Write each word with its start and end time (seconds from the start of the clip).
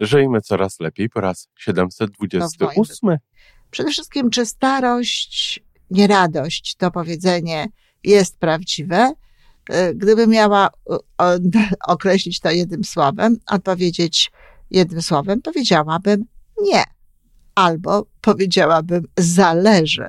Żyjmy 0.00 0.40
coraz 0.40 0.80
lepiej 0.80 1.08
po 1.08 1.20
raz 1.20 1.48
728. 1.58 3.18
Przede 3.70 3.90
wszystkim, 3.90 4.30
czy 4.30 4.46
starość, 4.46 5.60
nie 5.90 6.06
radość, 6.06 6.74
to 6.74 6.90
powiedzenie 6.90 7.68
jest 8.04 8.38
prawdziwe? 8.38 9.12
E, 9.70 9.94
gdybym 9.94 10.30
miała 10.30 10.70
określić 11.86 12.40
to 12.40 12.50
jednym 12.50 12.84
słowem, 12.84 13.36
odpowiedzieć 13.46 14.32
jednym 14.70 15.02
słowem, 15.02 15.42
powiedziałabym 15.42 16.24
nie. 16.62 16.84
Albo 17.54 18.06
powiedziałabym 18.20 19.04
zależy. 19.18 20.08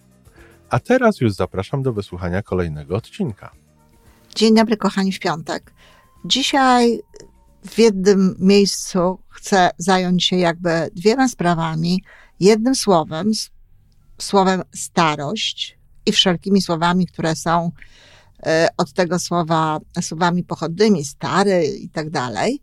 A 0.71 0.79
teraz 0.79 1.21
już 1.21 1.33
zapraszam 1.33 1.83
do 1.83 1.93
wysłuchania 1.93 2.41
kolejnego 2.41 2.95
odcinka. 2.95 3.51
Dzień 4.35 4.55
dobry, 4.55 4.77
kochani, 4.77 5.11
w 5.11 5.19
piątek. 5.19 5.73
Dzisiaj 6.25 6.99
w 7.67 7.79
jednym 7.79 8.35
miejscu 8.39 9.19
chcę 9.29 9.69
zająć 9.77 10.23
się 10.23 10.35
jakby 10.35 10.89
dwiema 10.95 11.27
sprawami. 11.27 12.03
Jednym 12.39 12.75
słowem, 12.75 13.31
słowem 14.17 14.61
starość 14.75 15.77
i 16.05 16.11
wszelkimi 16.11 16.61
słowami, 16.61 17.07
które 17.07 17.35
są 17.35 17.71
e, 18.45 18.67
od 18.77 18.93
tego 18.93 19.19
słowa 19.19 19.79
słowami 20.01 20.43
pochodnymi, 20.43 21.05
stary 21.05 21.65
i 21.65 21.89
tak 21.89 22.09
dalej. 22.09 22.61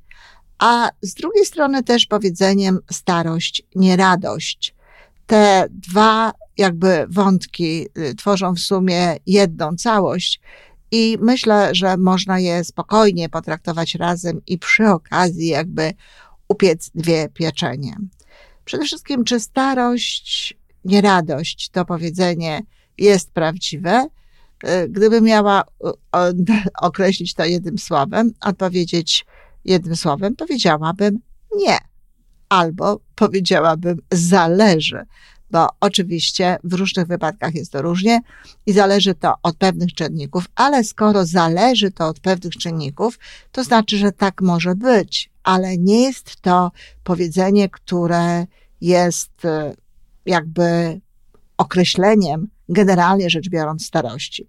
A 0.58 0.90
z 1.02 1.14
drugiej 1.14 1.46
strony 1.46 1.82
też 1.82 2.06
powiedzeniem 2.06 2.78
starość, 2.90 3.62
nieradość. 3.74 4.74
Te 5.26 5.66
dwa 5.70 6.32
jakby 6.58 7.06
wątki 7.08 7.86
y, 7.98 8.14
tworzą 8.14 8.54
w 8.54 8.60
sumie 8.60 9.16
jedną 9.26 9.76
całość. 9.76 10.40
I 10.90 11.18
myślę, 11.20 11.74
że 11.74 11.96
można 11.96 12.38
je 12.38 12.64
spokojnie 12.64 13.28
potraktować 13.28 13.94
razem 13.94 14.40
i 14.46 14.58
przy 14.58 14.86
okazji 14.86 15.48
jakby 15.48 15.92
upiec 16.48 16.90
dwie 16.94 17.28
pieczenie. 17.28 17.96
Przede 18.64 18.84
wszystkim, 18.84 19.24
czy 19.24 19.40
starość, 19.40 20.58
nie 20.84 21.00
radość, 21.00 21.68
to 21.68 21.84
powiedzenie 21.84 22.62
jest 22.98 23.32
prawdziwe? 23.32 24.06
Y, 24.64 24.88
gdybym 24.88 25.24
miała 25.24 25.64
określić 26.80 27.34
to 27.34 27.44
jednym 27.44 27.78
słowem, 27.78 28.32
odpowiedzieć 28.40 29.26
jednym 29.64 29.96
słowem, 29.96 30.36
powiedziałabym 30.36 31.18
nie. 31.56 31.78
Albo 32.48 33.00
powiedziałabym 33.14 33.98
zależy 34.12 35.06
bo 35.50 35.68
oczywiście 35.80 36.56
w 36.64 36.72
różnych 36.72 37.06
wypadkach 37.06 37.54
jest 37.54 37.72
to 37.72 37.82
różnie 37.82 38.20
i 38.66 38.72
zależy 38.72 39.14
to 39.14 39.34
od 39.42 39.56
pewnych 39.56 39.94
czynników, 39.94 40.44
ale 40.54 40.84
skoro 40.84 41.26
zależy 41.26 41.90
to 41.90 42.08
od 42.08 42.20
pewnych 42.20 42.56
czynników, 42.56 43.18
to 43.52 43.64
znaczy, 43.64 43.98
że 43.98 44.12
tak 44.12 44.40
może 44.42 44.74
być, 44.74 45.30
ale 45.42 45.78
nie 45.78 46.02
jest 46.02 46.40
to 46.40 46.70
powiedzenie, 47.04 47.68
które 47.68 48.46
jest 48.80 49.44
e, 49.44 49.74
jakby 50.26 51.00
określeniem, 51.56 52.48
generalnie 52.68 53.30
rzecz 53.30 53.48
biorąc, 53.48 53.86
starości. 53.86 54.48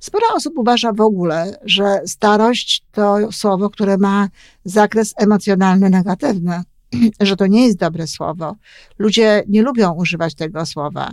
Sporo 0.00 0.26
osób 0.34 0.58
uważa 0.58 0.92
w 0.92 1.00
ogóle, 1.00 1.58
że 1.64 2.00
starość 2.06 2.84
to 2.92 3.32
słowo, 3.32 3.70
które 3.70 3.98
ma 3.98 4.28
zakres 4.64 5.14
emocjonalny 5.16 5.90
negatywny 5.90 6.62
że 7.20 7.36
to 7.36 7.46
nie 7.46 7.66
jest 7.66 7.78
dobre 7.78 8.06
słowo. 8.06 8.56
Ludzie 8.98 9.42
nie 9.48 9.62
lubią 9.62 9.92
używać 9.92 10.34
tego 10.34 10.66
słowa. 10.66 11.10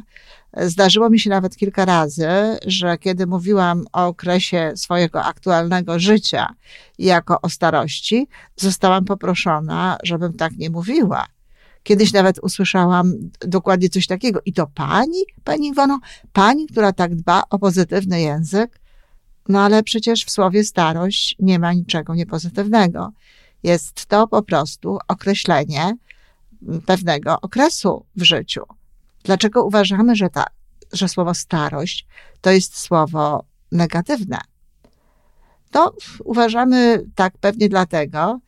Zdarzyło 0.57 1.09
mi 1.09 1.19
się 1.19 1.29
nawet 1.29 1.55
kilka 1.55 1.85
razy, 1.85 2.27
że 2.65 2.97
kiedy 2.97 3.27
mówiłam 3.27 3.85
o 3.93 4.07
okresie 4.07 4.71
swojego 4.75 5.23
aktualnego 5.23 5.99
życia 5.99 6.53
jako 6.99 7.41
o 7.41 7.49
starości, 7.49 8.27
zostałam 8.55 9.05
poproszona, 9.05 9.97
żebym 10.03 10.33
tak 10.33 10.57
nie 10.57 10.69
mówiła. 10.69 11.25
Kiedyś 11.83 12.13
nawet 12.13 12.39
usłyszałam 12.39 13.13
dokładnie 13.39 13.89
coś 13.89 14.07
takiego. 14.07 14.39
I 14.45 14.53
to 14.53 14.67
pani, 14.67 15.23
pani 15.43 15.67
Iwono, 15.67 15.99
pani, 16.33 16.67
która 16.67 16.93
tak 16.93 17.15
dba 17.15 17.43
o 17.49 17.59
pozytywny 17.59 18.21
język, 18.21 18.79
no 19.49 19.61
ale 19.61 19.83
przecież 19.83 20.25
w 20.25 20.31
słowie 20.31 20.63
starość 20.63 21.35
nie 21.39 21.59
ma 21.59 21.73
niczego 21.73 22.15
niepozytywnego. 22.15 23.11
Jest 23.63 24.05
to 24.05 24.27
po 24.27 24.41
prostu 24.41 24.97
określenie 25.07 25.93
pewnego 26.85 27.41
okresu 27.41 28.05
w 28.15 28.23
życiu. 28.23 28.61
Dlaczego 29.23 29.63
uważamy, 29.63 30.15
że, 30.15 30.29
ta, 30.29 30.45
że 30.93 31.07
słowo 31.07 31.33
starość 31.33 32.07
to 32.41 32.51
jest 32.51 32.77
słowo 32.77 33.43
negatywne? 33.71 34.37
To 35.71 35.93
uważamy 36.23 37.05
tak 37.15 37.37
pewnie 37.37 37.69
dlatego, 37.69 38.39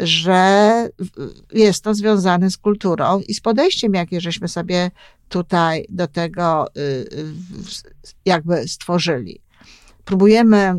że 0.00 0.88
jest 1.52 1.84
to 1.84 1.94
związane 1.94 2.50
z 2.50 2.56
kulturą 2.56 3.20
i 3.28 3.34
z 3.34 3.40
podejściem, 3.40 3.94
jakie 3.94 4.20
żeśmy 4.20 4.48
sobie 4.48 4.90
tutaj 5.28 5.86
do 5.88 6.06
tego 6.06 6.66
y, 6.76 7.06
jakby 8.24 8.68
stworzyli. 8.68 9.40
Próbujemy 10.04 10.74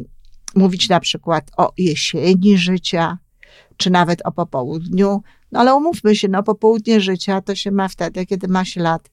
mówić 0.56 0.90
na 0.90 1.00
przykład 1.00 1.52
o 1.58 1.74
jesieni 1.78 2.58
życia, 2.58 3.18
czy 3.84 3.90
nawet 3.90 4.22
o 4.26 4.32
popołudniu. 4.32 5.22
No 5.52 5.60
ale 5.60 5.76
umówmy 5.76 6.16
się, 6.16 6.28
no 6.28 6.44
popołudnie 6.44 7.02
życia 7.02 7.42
to 7.42 7.56
się 7.56 7.72
ma 7.72 7.88
wtedy, 7.88 8.26
kiedy 8.26 8.48
ma 8.48 8.66
się 8.66 8.82
lat 8.82 9.10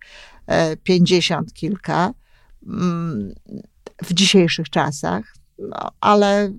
e, 0.47 0.76
pięćdziesiąt 0.76 1.53
kilka 1.53 2.14
mm, 2.66 3.34
w 4.03 4.14
dzisiejszych 4.14 4.70
czasach. 4.70 5.34
No, 5.59 5.91
ale 6.00 6.53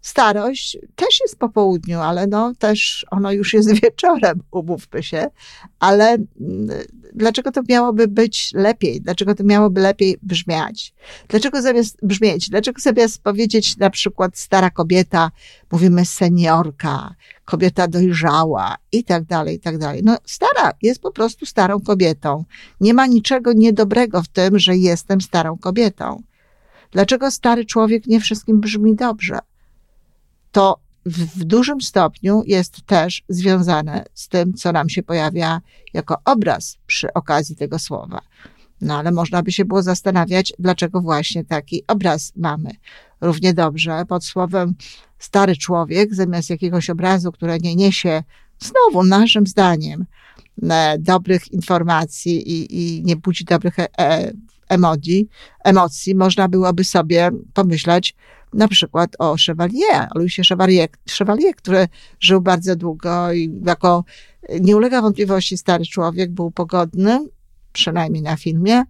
starość 0.00 0.78
też 0.96 1.20
jest 1.20 1.38
po 1.38 1.48
południu, 1.48 2.00
ale 2.00 2.26
no 2.26 2.52
też 2.58 3.06
ono 3.10 3.32
już 3.32 3.54
jest 3.54 3.72
wieczorem, 3.82 4.42
umówmy 4.50 5.02
się. 5.02 5.26
Ale 5.78 6.06
mm, 6.40 6.68
dlaczego 7.14 7.52
to 7.52 7.60
miałoby 7.68 8.08
być 8.08 8.50
lepiej? 8.54 9.00
Dlaczego 9.00 9.34
to 9.34 9.44
miałoby 9.44 9.80
lepiej 9.80 10.18
brzmiać? 10.22 10.94
Dlaczego 11.28 11.62
zamiast 11.62 11.98
brzmieć? 12.02 12.50
Dlaczego 12.50 12.80
zamiast 12.80 13.22
powiedzieć 13.22 13.76
na 13.76 13.90
przykład 13.90 14.38
stara 14.38 14.70
kobieta, 14.70 15.30
mówimy 15.72 16.04
seniorka, 16.04 17.14
kobieta 17.44 17.88
dojrzała 17.88 18.76
i 18.92 19.04
tak 19.04 19.24
dalej, 19.24 19.56
i 19.56 19.60
tak 19.60 19.78
dalej. 19.78 20.00
No 20.04 20.16
stara 20.24 20.72
jest 20.82 21.00
po 21.00 21.12
prostu 21.12 21.46
starą 21.46 21.80
kobietą. 21.80 22.44
Nie 22.80 22.94
ma 22.94 23.06
niczego 23.06 23.52
niedobrego 23.52 24.22
w 24.22 24.28
tym, 24.28 24.58
że 24.58 24.76
jestem 24.76 25.20
starą 25.20 25.58
kobietą. 25.58 26.22
Dlaczego 26.90 27.30
stary 27.30 27.64
człowiek 27.64 28.06
nie 28.06 28.20
wszystkim 28.20 28.60
brzmi 28.60 28.94
dobrze? 28.94 29.38
To 30.52 30.78
w, 31.06 31.40
w 31.40 31.44
dużym 31.44 31.80
stopniu 31.80 32.42
jest 32.46 32.82
też 32.86 33.22
związane 33.28 34.04
z 34.14 34.28
tym, 34.28 34.54
co 34.54 34.72
nam 34.72 34.88
się 34.88 35.02
pojawia 35.02 35.60
jako 35.94 36.16
obraz 36.24 36.78
przy 36.86 37.12
okazji 37.12 37.56
tego 37.56 37.78
słowa. 37.78 38.20
No 38.80 38.98
ale 38.98 39.10
można 39.10 39.42
by 39.42 39.52
się 39.52 39.64
było 39.64 39.82
zastanawiać, 39.82 40.52
dlaczego 40.58 41.00
właśnie 41.00 41.44
taki 41.44 41.82
obraz 41.86 42.32
mamy. 42.36 42.70
Równie 43.20 43.54
dobrze 43.54 44.04
pod 44.08 44.24
słowem 44.24 44.74
stary 45.18 45.56
człowiek, 45.56 46.14
zamiast 46.14 46.50
jakiegoś 46.50 46.90
obrazu, 46.90 47.32
które 47.32 47.58
nie 47.58 47.76
niesie 47.76 48.22
znowu 48.58 49.04
naszym 49.04 49.46
zdaniem 49.46 50.06
e, 50.70 50.98
dobrych 50.98 51.52
informacji 51.52 52.50
i, 52.52 52.76
i 52.98 53.04
nie 53.04 53.16
budzi 53.16 53.44
dobrych 53.44 53.78
e, 53.78 53.98
e 53.98 54.32
emoji, 54.68 55.28
emocji, 55.64 56.14
można 56.14 56.48
byłoby 56.48 56.84
sobie 56.84 57.30
pomyśleć 57.54 58.14
na 58.52 58.68
przykład 58.68 59.16
o 59.18 59.36
Chevalier, 59.46 60.08
o 60.14 60.18
Louisie 60.18 60.42
Chevalier, 60.48 60.88
Chevalier, 61.18 61.54
który 61.54 61.88
żył 62.20 62.40
bardzo 62.40 62.76
długo 62.76 63.32
i 63.32 63.60
jako, 63.66 64.04
nie 64.60 64.76
ulega 64.76 65.02
wątpliwości, 65.02 65.58
stary 65.58 65.86
człowiek, 65.86 66.32
był 66.32 66.50
pogodny, 66.50 67.28
przynajmniej 67.72 68.22
na 68.22 68.36
filmie, 68.36 68.82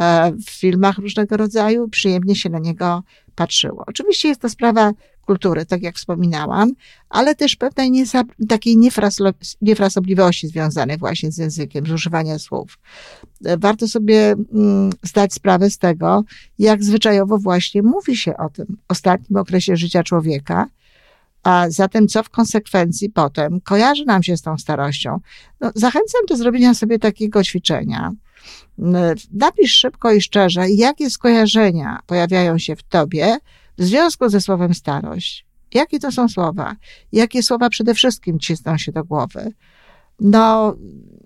e, 0.00 0.32
w 0.32 0.50
filmach 0.50 0.98
różnego 0.98 1.36
rodzaju, 1.36 1.88
przyjemnie 1.88 2.36
się 2.36 2.50
na 2.50 2.58
niego 2.58 3.02
patrzyło. 3.38 3.84
Oczywiście 3.86 4.28
jest 4.28 4.40
to 4.40 4.48
sprawa 4.48 4.92
kultury, 5.26 5.66
tak 5.66 5.82
jak 5.82 5.96
wspominałam, 5.96 6.72
ale 7.08 7.34
też 7.34 7.56
pewnej 7.56 8.04
takiej 8.48 8.76
niefrasobliwości 9.62 10.48
związanej 10.48 10.98
właśnie 10.98 11.32
z 11.32 11.38
językiem, 11.38 11.86
z 11.86 11.90
używaniem 11.90 12.38
słów. 12.38 12.78
E, 13.44 13.56
warto 13.56 13.88
sobie 13.88 14.34
mm, 14.54 14.90
zdać 15.02 15.34
sprawę 15.34 15.70
z 15.70 15.78
tego, 15.78 16.24
jak 16.58 16.84
zwyczajowo 16.84 17.38
właśnie 17.38 17.82
mówi 17.82 18.16
się 18.16 18.36
o 18.36 18.48
tym 18.48 18.76
ostatnim 18.88 19.38
okresie 19.38 19.76
życia 19.76 20.02
człowieka, 20.02 20.66
a 21.42 21.66
zatem 21.68 22.08
co 22.08 22.22
w 22.22 22.30
konsekwencji 22.30 23.10
potem 23.10 23.60
kojarzy 23.60 24.04
nam 24.04 24.22
się 24.22 24.36
z 24.36 24.42
tą 24.42 24.58
starością? 24.58 25.20
No, 25.60 25.70
zachęcam 25.74 26.20
do 26.28 26.36
zrobienia 26.36 26.74
sobie 26.74 26.98
takiego 26.98 27.44
ćwiczenia. 27.44 28.12
Napisz 29.32 29.72
szybko 29.72 30.12
i 30.12 30.20
szczerze, 30.20 30.70
jakie 30.70 31.10
skojarzenia 31.10 32.00
pojawiają 32.06 32.58
się 32.58 32.76
w 32.76 32.82
tobie 32.82 33.36
w 33.78 33.84
związku 33.84 34.28
ze 34.28 34.40
słowem 34.40 34.74
starość. 34.74 35.46
Jakie 35.74 35.98
to 35.98 36.12
są 36.12 36.28
słowa? 36.28 36.76
Jakie 37.12 37.42
słowa 37.42 37.70
przede 37.70 37.94
wszystkim 37.94 38.38
cisną 38.38 38.78
się 38.78 38.92
do 38.92 39.04
głowy? 39.04 39.52
No, 40.20 40.76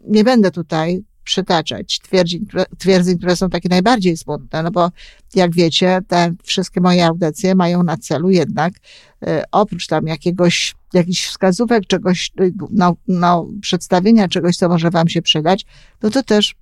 nie 0.09 0.25
będę 0.25 0.51
tutaj 0.51 1.05
przytaczać 1.25 2.01
twierdzeń, 2.01 2.47
twierdzeń, 2.79 3.19
które 3.19 3.37
są 3.37 3.51
takie 3.51 3.69
najbardziej 3.69 4.17
smutne, 4.17 4.63
no 4.63 4.71
bo 4.71 4.91
jak 5.35 5.55
wiecie, 5.55 6.01
te 6.09 6.35
wszystkie 6.43 6.81
moje 6.81 7.07
audycje 7.07 7.55
mają 7.55 7.83
na 7.83 7.97
celu 7.97 8.31
jednak 8.31 8.73
y, 8.75 9.43
oprócz 9.53 9.87
tam 9.87 10.07
jakiegoś, 10.07 10.75
jakichś 10.93 11.27
wskazówek, 11.27 11.87
czegoś, 11.87 12.31
y, 12.41 12.53
no, 12.71 12.97
no, 13.09 13.49
przedstawienia 13.61 14.29
czegoś, 14.29 14.57
co 14.57 14.69
może 14.69 14.91
wam 14.91 15.09
się 15.09 15.23
przydać, 15.23 15.67
no 16.03 16.11
to 16.11 16.23
też 16.23 16.51
y, 16.51 16.55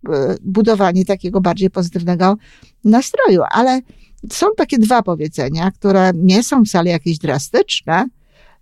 budowanie 0.43 1.05
takiego 1.05 1.41
bardziej 1.41 1.71
pozytywnego 1.71 2.37
nastroju. 2.85 3.43
Ale 3.51 3.81
są 4.33 4.47
takie 4.57 4.79
dwa 4.79 5.03
powiedzenia, 5.03 5.71
które 5.71 6.13
nie 6.15 6.43
są 6.43 6.65
wcale 6.65 6.91
jakieś 6.91 7.19
drastyczne, 7.19 8.07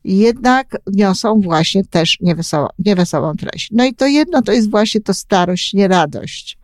jednak 0.05 0.77
niosą 0.87 1.41
właśnie 1.41 1.85
też 1.85 2.19
niewesołą, 2.21 2.69
niewesołą 2.79 3.37
treść. 3.37 3.69
No 3.73 3.85
i 3.85 3.95
to 3.95 4.07
jedno 4.07 4.43
to 4.43 4.53
jest 4.53 4.71
właśnie 4.71 5.01
to 5.01 5.15
starość, 5.15 5.73
nie 5.73 5.89
radość. 5.89 6.59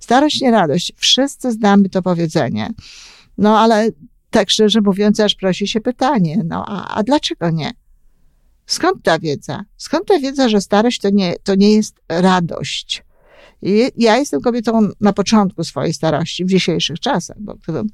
Starość, 0.00 0.40
nie 0.40 0.50
radość. 0.50 0.92
Wszyscy 0.96 1.52
znamy 1.52 1.88
to 1.88 2.02
powiedzenie. 2.02 2.70
No 3.38 3.58
ale 3.58 3.88
tak 4.30 4.50
szczerze 4.50 4.80
mówiąc, 4.80 5.20
aż 5.20 5.34
prosi 5.34 5.68
się 5.68 5.80
pytanie, 5.80 6.42
no 6.44 6.64
a, 6.68 6.94
a 6.94 7.02
dlaczego 7.02 7.50
nie? 7.50 7.70
Skąd 8.66 9.02
ta 9.02 9.18
wiedza? 9.18 9.64
Skąd 9.76 10.06
ta 10.06 10.18
wiedza, 10.18 10.48
że 10.48 10.60
starość 10.60 11.00
to 11.00 11.10
nie, 11.10 11.34
to 11.44 11.54
nie 11.54 11.74
jest 11.74 12.00
radość? 12.08 13.04
I 13.62 13.90
ja 13.96 14.16
jestem 14.16 14.40
kobietą 14.40 14.88
na 15.00 15.12
początku 15.12 15.64
swojej 15.64 15.94
starości, 15.94 16.44
w 16.44 16.48
dzisiejszych 16.48 17.00
czasach, 17.00 17.36
bo 17.40 17.54
gdybym 17.54 17.86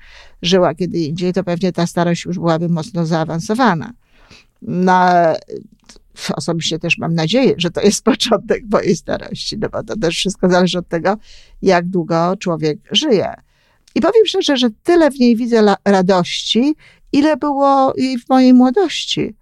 żyła 0.42 0.74
kiedy 0.74 0.98
indziej, 0.98 1.32
to 1.32 1.44
pewnie 1.44 1.72
ta 1.72 1.86
starość 1.86 2.24
już 2.24 2.36
byłaby 2.36 2.68
mocno 2.68 3.06
zaawansowana 3.06 3.92
na, 4.62 5.34
osobiście 6.34 6.78
też 6.78 6.98
mam 6.98 7.14
nadzieję, 7.14 7.54
że 7.56 7.70
to 7.70 7.80
jest 7.80 8.04
początek 8.04 8.62
mojej 8.70 8.96
starości, 8.96 9.58
no 9.58 9.68
bo 9.68 9.82
to 9.82 9.96
też 9.96 10.16
wszystko 10.16 10.50
zależy 10.50 10.78
od 10.78 10.88
tego, 10.88 11.16
jak 11.62 11.88
długo 11.88 12.36
człowiek 12.36 12.78
żyje. 12.90 13.34
I 13.94 14.00
powiem 14.00 14.26
szczerze, 14.26 14.56
że 14.56 14.68
tyle 14.82 15.10
w 15.10 15.18
niej 15.18 15.36
widzę 15.36 15.76
radości, 15.84 16.74
ile 17.12 17.36
było 17.36 17.92
jej 17.96 18.18
w 18.18 18.28
mojej 18.28 18.54
młodości. 18.54 19.36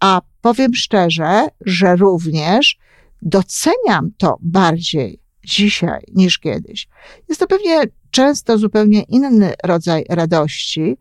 A 0.00 0.20
powiem 0.40 0.74
szczerze, 0.74 1.46
że 1.60 1.96
również 1.96 2.78
doceniam 3.22 4.10
to 4.18 4.38
bardziej 4.40 5.20
dzisiaj 5.44 6.00
niż 6.14 6.38
kiedyś. 6.38 6.88
Jest 7.28 7.40
to 7.40 7.46
pewnie 7.46 7.82
często 8.10 8.58
zupełnie 8.58 9.02
inny 9.02 9.54
rodzaj 9.64 10.04
radości, 10.08 10.96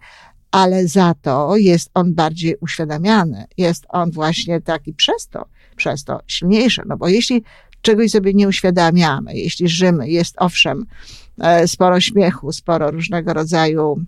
ale 0.55 0.87
za 0.87 1.13
to 1.21 1.57
jest 1.57 1.89
on 1.93 2.13
bardziej 2.13 2.55
uświadamiany. 2.61 3.45
Jest 3.57 3.85
on 3.89 4.11
właśnie 4.11 4.61
taki 4.61 4.93
przez 4.93 5.27
to, 5.27 5.45
przez 5.75 6.03
to 6.03 6.19
silniejszy. 6.27 6.81
No 6.85 6.97
bo 6.97 7.07
jeśli 7.07 7.43
czegoś 7.81 8.11
sobie 8.11 8.33
nie 8.33 8.47
uświadamiamy, 8.47 9.35
jeśli 9.35 9.67
żymy, 9.67 10.09
jest 10.09 10.35
owszem 10.37 10.85
e, 11.39 11.67
sporo 11.67 11.99
śmiechu, 11.99 12.51
sporo 12.51 12.91
różnego 12.91 13.33
rodzaju 13.33 14.05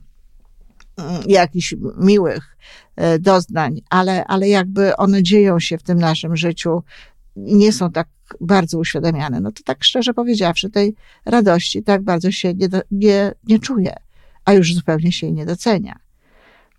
mm, 0.98 1.22
jakichś 1.28 1.76
miłych 1.98 2.58
e, 2.96 3.20
doznań, 3.20 3.82
ale, 3.90 4.26
ale 4.26 4.50
jakby 4.50 4.96
one 4.96 5.24
dzieją 5.24 5.60
się 5.60 5.78
w 5.78 5.84
tym 5.84 5.98
naszym 5.98 6.38
życiu, 6.38 6.84
nie 7.36 7.72
są 7.72 7.92
tak 7.92 8.08
bardzo 8.42 8.80
uświadamiane, 8.80 9.42
no 9.42 9.52
to 9.52 9.64
tak 9.64 9.84
szczerze 9.84 10.14
powiedziawszy, 10.14 10.70
tej 10.70 10.96
radości 11.26 11.84
tak 11.84 12.04
bardzo 12.04 12.32
się 12.32 12.54
nie, 12.54 12.68
nie, 12.92 13.32
nie 13.44 13.60
czuję, 13.60 13.96
a 14.46 14.54
już 14.54 14.74
zupełnie 14.74 15.12
się 15.12 15.28
jej 15.28 15.36
nie 15.36 15.46
docenia. 15.46 16.07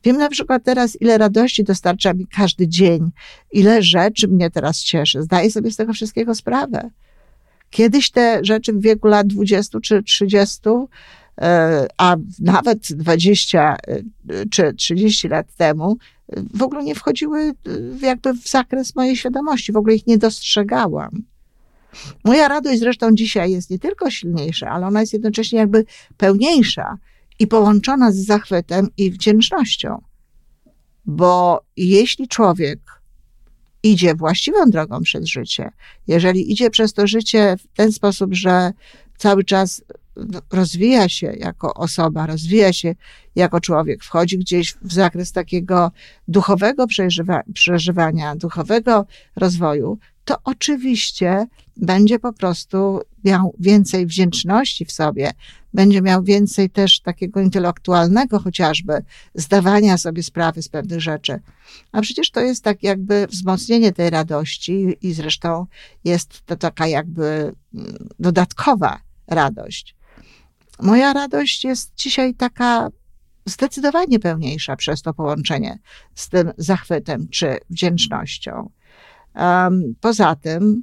Wiem 0.09 0.17
na 0.17 0.29
przykład 0.29 0.65
teraz, 0.65 1.01
ile 1.01 1.19
radości 1.19 1.65
dostarcza 1.65 2.15
mi 2.15 2.27
każdy 2.27 2.69
dzień, 2.69 3.11
ile 3.53 3.83
rzeczy 3.83 4.29
mnie 4.29 4.51
teraz 4.51 4.79
cieszy. 4.79 5.23
Zdaję 5.23 5.51
sobie 5.51 5.71
z 5.71 5.77
tego 5.77 5.93
wszystkiego 5.93 6.35
sprawę. 6.35 6.91
Kiedyś 7.71 8.11
te 8.11 8.41
rzeczy 8.43 8.73
w 8.73 8.81
wieku 8.81 9.09
lat 9.09 9.27
20 9.27 9.81
czy 9.81 10.03
30, 10.03 10.61
e, 11.41 11.87
a 11.97 12.17
nawet 12.39 12.93
20 12.93 13.77
e, 13.87 14.03
czy 14.51 14.75
30 14.75 15.29
lat 15.29 15.47
temu, 15.57 15.97
w 16.55 16.63
ogóle 16.63 16.85
nie 16.85 16.95
wchodziły 16.95 17.53
jakby 18.01 18.33
w 18.33 18.49
zakres 18.49 18.97
mojej 18.97 19.17
świadomości, 19.17 19.73
w 19.73 19.77
ogóle 19.77 19.95
ich 19.95 20.07
nie 20.07 20.19
dostrzegałam. 20.19 21.23
Moja 22.25 22.49
radość 22.49 22.79
zresztą 22.79 23.15
dzisiaj 23.15 23.51
jest 23.51 23.71
nie 23.71 23.79
tylko 23.79 24.11
silniejsza, 24.11 24.71
ale 24.71 24.87
ona 24.87 25.01
jest 25.01 25.13
jednocześnie 25.13 25.59
jakby 25.59 25.85
pełniejsza 26.17 26.99
i 27.39 27.47
połączona 27.47 28.13
z 28.13 28.17
zachwytem 28.17 28.89
i 28.97 29.11
wdzięcznością. 29.11 30.03
Bo 31.07 31.61
jeśli 31.77 32.29
człowiek 32.29 32.81
idzie 33.83 34.15
właściwą 34.15 34.71
drogą 34.71 35.01
przez 35.03 35.27
życie, 35.27 35.71
jeżeli 36.07 36.53
idzie 36.53 36.71
przez 36.71 36.93
to 36.93 37.07
życie 37.07 37.57
w 37.57 37.77
ten 37.77 37.93
sposób, 37.93 38.35
że 38.35 38.73
cały 39.19 39.45
czas 39.45 39.83
rozwija 40.53 41.09
się 41.09 41.33
jako 41.37 41.75
osoba, 41.75 42.27
rozwija 42.27 42.73
się 42.73 42.95
jako 43.37 43.61
człowiek, 43.61 44.05
wchodzi 44.05 44.39
gdzieś 44.39 44.75
w 44.83 44.93
zakres 44.93 45.33
takiego 45.33 45.91
duchowego 46.29 46.87
przeżywa, 46.87 47.43
przeżywania, 47.55 48.37
duchowego 48.37 49.07
rozwoju, 49.37 49.99
to 50.29 50.37
oczywiście 50.45 51.47
będzie 51.77 52.19
po 52.19 52.33
prostu 52.33 53.01
miał 53.25 53.55
więcej 53.59 54.07
wdzięczności 54.07 54.85
w 54.85 54.93
sobie, 54.93 55.31
będzie 55.75 56.03
miał 56.03 56.23
więcej 56.23 56.71
też 56.71 57.01
takiego 57.01 57.41
intelektualnego 57.41 58.39
chociażby 58.39 58.93
zdawania 59.35 59.99
sobie 59.99 60.23
sprawy 60.23 60.63
z 60.63 60.69
pewnych 60.69 61.01
rzeczy. 61.01 61.41
A 61.93 62.01
przecież 62.01 62.31
to 62.31 62.41
jest 62.41 62.65
tak 62.65 62.83
jakby 62.83 63.27
wzmocnienie 63.27 63.93
tej 63.93 64.11
radości 64.11 64.97
i 65.03 65.13
zresztą 65.13 65.67
jest 66.05 66.47
to 66.47 66.57
taka 66.57 66.87
jakby 66.87 67.55
mm, 67.75 68.09
dodatkowa 68.19 69.01
radość. 69.27 69.97
Moja 70.83 71.13
radość 71.13 71.65
jest 71.65 71.95
dzisiaj 71.95 72.35
taka 72.35 72.89
zdecydowanie 73.45 74.19
pełniejsza 74.19 74.77
przez 74.77 75.03
to 75.03 75.15
połączenie 75.15 75.79
z 76.15 76.29
tym 76.29 76.53
zachwytem 76.59 77.29
czy 77.29 77.59
wdzięcznością. 77.71 78.71
Um, 79.39 79.95
poza 80.01 80.35
tym, 80.35 80.83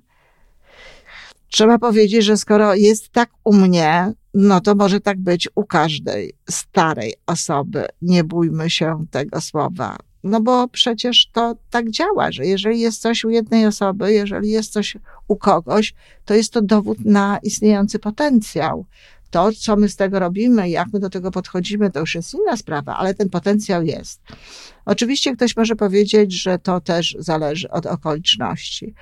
trzeba 1.51 1.79
powiedzieć, 1.79 2.25
że 2.25 2.38
skoro 2.38 2.75
jest 2.75 3.09
tak 3.09 3.29
u 3.43 3.53
mnie, 3.53 4.13
no 4.33 4.62
to 4.62 4.75
może 4.75 5.00
tak 5.00 5.19
być 5.19 5.50
u 5.55 5.63
każdej 5.63 6.33
starej 6.50 7.13
osoby. 7.25 7.85
Nie 8.01 8.24
bójmy 8.24 8.69
się 8.69 9.05
tego 9.12 9.41
słowa. 9.41 9.97
No 10.24 10.41
bo 10.41 10.67
przecież 10.67 11.29
to 11.33 11.55
tak 11.69 11.89
działa, 11.89 12.31
że 12.31 12.45
jeżeli 12.45 12.79
jest 12.79 13.01
coś 13.01 13.25
u 13.25 13.29
jednej 13.29 13.65
osoby, 13.65 14.13
jeżeli 14.13 14.50
jest 14.50 14.71
coś 14.71 14.97
u 15.27 15.35
kogoś, 15.35 15.93
to 16.25 16.33
jest 16.33 16.53
to 16.53 16.62
dowód 16.62 17.05
na 17.05 17.39
istniejący 17.43 18.00
potencjał. 18.00 18.85
To, 19.29 19.51
co 19.51 19.75
my 19.75 19.89
z 19.89 19.96
tego 19.96 20.20
robimy, 20.20 20.70
jak 20.70 20.88
my 20.94 21.00
do 21.00 21.10
tego 21.10 21.32
podchodzimy, 21.32 21.91
to 21.91 22.00
już 22.00 22.15
jest 22.15 22.34
inna 22.34 22.58
sprawa, 22.58 22.98
ale 22.98 23.13
ten 23.13 23.29
potencjał 23.29 23.84
jest. 23.84 24.22
Oczywiście 24.86 25.36
ktoś 25.36 25.58
może 25.58 25.75
powiedzieć, 25.75 26.41
że 26.41 26.60
to 26.60 26.82
też 26.82 27.15
zależy 27.20 27.70
od 27.70 27.86
okoliczności. 27.86 28.94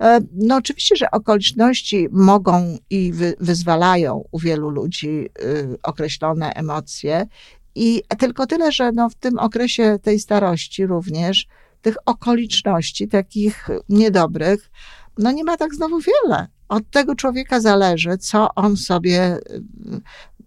E, 0.00 0.20
no, 0.34 0.56
oczywiście, 0.56 0.96
że 0.96 1.10
okoliczności 1.10 2.08
mogą 2.10 2.78
i 2.90 3.12
wy, 3.12 3.34
wyzwalają 3.40 4.24
u 4.30 4.38
wielu 4.38 4.70
ludzi 4.70 5.28
y, 5.42 5.78
określone 5.82 6.52
emocje, 6.52 7.26
i 7.74 8.02
tylko 8.18 8.46
tyle, 8.46 8.72
że 8.72 8.92
no, 8.92 9.10
w 9.10 9.14
tym 9.14 9.38
okresie 9.38 9.98
tej 10.02 10.20
starości 10.20 10.86
również 10.86 11.46
tych 11.82 11.94
okoliczności 12.06 13.08
takich 13.08 13.68
niedobrych, 13.88 14.70
no 15.18 15.32
nie 15.32 15.44
ma 15.44 15.56
tak 15.56 15.74
znowu 15.74 16.00
wiele. 16.00 16.46
Od 16.72 16.90
tego 16.90 17.14
człowieka 17.14 17.60
zależy, 17.60 18.18
co 18.18 18.54
on 18.54 18.76
sobie 18.76 19.38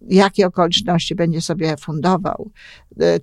jakie 0.07 0.47
okoliczności 0.47 1.15
będzie 1.15 1.41
sobie 1.41 1.77
fundował. 1.77 2.51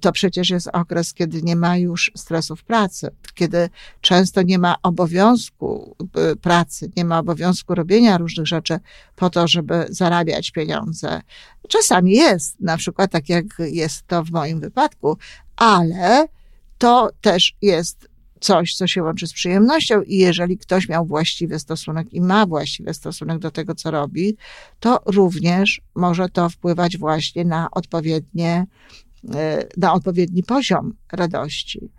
To 0.01 0.13
przecież 0.13 0.51
jest 0.51 0.69
okres, 0.73 1.15
kiedy 1.15 1.43
nie 1.43 1.57
ma 1.57 1.77
już 1.77 2.13
stresów 2.17 2.65
pracy, 2.65 3.11
kiedy 3.35 3.69
często 4.01 4.43
nie 4.43 4.59
ma 4.59 4.77
obowiązku 4.83 5.97
y, 6.33 6.37
pracy, 6.37 6.91
nie 6.97 7.05
ma 7.05 7.19
obowiązku 7.19 7.75
robienia 7.75 8.19
różnych 8.19 8.47
rzeczy 8.47 8.79
po 9.17 9.31
to, 9.31 9.49
żeby 9.49 9.87
zarabiać 9.91 10.51
pieniądze. 10.51 11.21
Czasami 11.69 12.13
jest, 12.13 12.61
na 12.61 12.77
przykład 12.77 13.11
tak 13.11 13.29
jak 13.29 13.45
jest 13.59 14.07
to 14.07 14.25
w 14.25 14.31
moim 14.31 14.61
wypadku, 14.61 15.19
ale 15.57 16.29
to 16.79 17.11
też 17.21 17.57
jest 17.63 18.12
coś, 18.43 18.75
co 18.75 18.87
się 18.87 19.03
łączy 19.03 19.27
z 19.27 19.33
przyjemnością 19.33 20.03
i 20.03 20.17
jeżeli 20.17 20.59
ktoś 20.59 20.89
miał 20.89 21.07
właściwy 21.07 21.59
stosunek 21.59 22.13
i 22.15 22.21
ma 22.21 22.47
właściwy 22.47 22.95
stosunek 22.95 23.39
do 23.39 23.51
tego, 23.51 23.75
co 23.75 23.91
robi, 23.91 24.37
to 24.81 25.01
również 25.07 25.81
może 25.95 26.29
to 26.29 26.49
wpływać 26.49 26.99
właśnie 26.99 27.45
na 27.45 27.69
odpowiednie, 27.71 28.67
e, 29.35 29.65
na 29.77 29.93
odpowiedni 29.93 30.43
poziom 30.43 30.95
radości. 31.13 31.91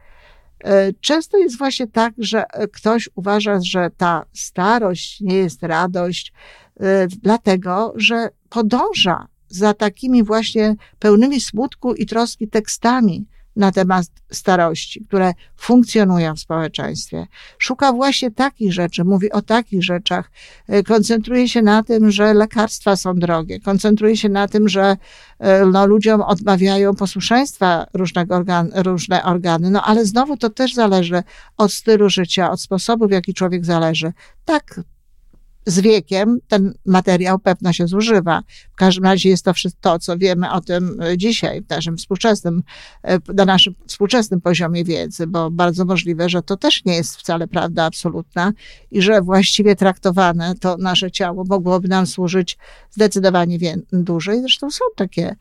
E, 0.63 0.93
często 0.93 1.37
jest 1.37 1.57
właśnie 1.57 1.87
tak, 1.87 2.13
że 2.17 2.43
ktoś 2.73 3.09
uważa, 3.15 3.59
że 3.61 3.89
ta 3.97 4.25
starość 4.33 5.21
nie 5.21 5.35
jest 5.35 5.63
radość, 5.63 6.33
e, 6.79 7.07
dlatego 7.07 7.93
że 7.95 8.29
podąża 8.49 9.27
za 9.47 9.73
takimi 9.73 10.23
właśnie 10.23 10.75
pełnymi 10.99 11.41
smutku 11.41 11.93
i 11.93 12.05
troski 12.05 12.47
tekstami, 12.47 13.25
na 13.55 13.71
temat 13.71 14.05
starości, 14.31 15.05
które 15.05 15.33
funkcjonują 15.57 16.35
w 16.35 16.39
społeczeństwie. 16.39 17.27
Szuka 17.57 17.93
właśnie 17.93 18.31
takich 18.31 18.73
rzeczy, 18.73 19.03
mówi 19.03 19.31
o 19.31 19.41
takich 19.41 19.83
rzeczach, 19.83 20.31
e, 20.67 20.83
koncentruje 20.83 21.49
się 21.49 21.61
na 21.61 21.83
tym, 21.83 22.11
że 22.11 22.33
lekarstwa 22.33 22.95
są 22.95 23.15
drogie, 23.15 23.59
koncentruje 23.59 24.17
się 24.17 24.29
na 24.29 24.47
tym, 24.47 24.69
że 24.69 24.97
e, 25.39 25.65
no, 25.65 25.85
ludziom 25.85 26.21
odmawiają 26.21 26.95
posłuszeństwa 26.95 27.85
różnego 27.93 28.35
organ, 28.35 28.71
różne 28.75 29.23
organy, 29.23 29.69
no 29.69 29.83
ale 29.83 30.05
znowu 30.05 30.37
to 30.37 30.49
też 30.49 30.73
zależy 30.73 31.23
od 31.57 31.73
stylu 31.73 32.09
życia, 32.09 32.51
od 32.51 32.61
sposobu, 32.61 33.07
w 33.07 33.11
jaki 33.11 33.33
człowiek 33.33 33.65
zależy. 33.65 34.13
Tak, 34.45 34.79
z 35.65 35.79
wiekiem 35.79 36.39
ten 36.47 36.73
materiał 36.85 37.39
pewno 37.39 37.73
się 37.73 37.87
zużywa. 37.87 38.41
W 38.73 38.75
każdym 38.75 39.03
razie 39.03 39.29
jest 39.29 39.45
to 39.45 39.53
wszystko 39.53 39.99
co 39.99 40.17
wiemy 40.17 40.51
o 40.51 40.61
tym 40.61 41.01
e, 41.01 41.17
dzisiaj, 41.17 41.61
w 41.61 41.69
naszym 41.69 41.97
współczesnym, 41.97 42.63
e, 43.03 43.19
na 43.33 43.45
naszym 43.45 43.75
współczesnym 43.87 44.41
poziomie 44.41 44.83
wiedzy, 44.83 45.27
bo 45.27 45.51
bardzo 45.51 45.85
możliwe, 45.85 46.29
że 46.29 46.41
to 46.41 46.57
też 46.57 46.85
nie 46.85 46.95
jest 46.95 47.17
wcale 47.17 47.47
prawda 47.47 47.83
absolutna 47.85 48.51
i 48.91 49.01
że 49.01 49.21
właściwie 49.21 49.75
traktowane 49.75 50.55
to 50.55 50.77
nasze 50.77 51.11
ciało 51.11 51.43
mogłoby 51.49 51.87
nam 51.87 52.07
służyć 52.07 52.57
zdecydowanie 52.91 53.57
dłużej. 53.93 54.41
Zresztą 54.41 54.71
są 54.71 54.85
takie 54.95 55.35